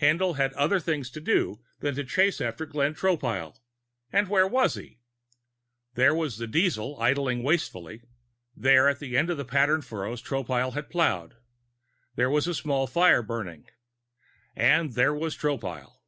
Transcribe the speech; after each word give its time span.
Haendl 0.00 0.38
had 0.38 0.54
other 0.54 0.80
things 0.80 1.10
to 1.10 1.20
do 1.20 1.60
than 1.80 1.94
to 1.94 2.04
chase 2.04 2.40
after 2.40 2.64
Glenn 2.64 2.94
Tropile. 2.94 3.58
And 4.10 4.28
where 4.30 4.48
was 4.48 4.76
he? 4.76 5.00
There 5.92 6.14
was 6.14 6.38
the 6.38 6.46
diesel, 6.46 6.98
idling 6.98 7.42
wastefully; 7.42 8.00
there 8.56 8.94
the 8.94 9.14
end 9.14 9.28
of 9.28 9.36
the 9.36 9.44
patterned 9.44 9.84
furrows 9.84 10.22
Tropile 10.22 10.72
had 10.72 10.88
plowed. 10.88 11.36
There 12.14 12.34
a 12.34 12.40
small 12.42 12.86
fire, 12.86 13.20
burning 13.20 13.68
And 14.56 14.94
there 14.94 15.12
was 15.12 15.36
Tropile. 15.36 16.00